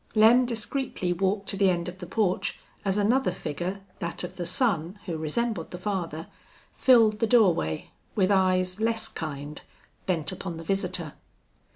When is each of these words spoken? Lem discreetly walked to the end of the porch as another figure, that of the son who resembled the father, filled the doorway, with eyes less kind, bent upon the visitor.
Lem 0.15 0.47
discreetly 0.47 1.13
walked 1.13 1.47
to 1.49 1.55
the 1.55 1.69
end 1.69 1.87
of 1.87 1.99
the 1.99 2.07
porch 2.07 2.57
as 2.83 2.97
another 2.97 3.31
figure, 3.31 3.81
that 3.99 4.23
of 4.23 4.35
the 4.35 4.47
son 4.47 4.99
who 5.05 5.15
resembled 5.15 5.69
the 5.69 5.77
father, 5.77 6.25
filled 6.73 7.19
the 7.19 7.27
doorway, 7.27 7.91
with 8.15 8.31
eyes 8.31 8.79
less 8.81 9.07
kind, 9.07 9.61
bent 10.07 10.31
upon 10.31 10.57
the 10.57 10.63
visitor. 10.63 11.13